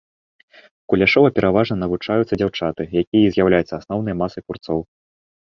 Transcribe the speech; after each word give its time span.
Куляшова 0.93 1.29
пераважна 1.39 1.75
навучаюцца 1.83 2.33
дзяўчаты, 2.43 2.81
якія 3.03 3.21
і 3.27 3.31
з'яўляюцца 3.37 3.75
асноўнай 3.83 4.19
масай 4.25 4.41
курцоў. 4.51 4.79